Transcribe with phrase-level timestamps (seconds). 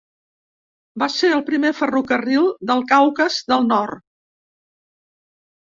[1.03, 4.03] Va ser el primer ferrocarril del Caucas del Nord.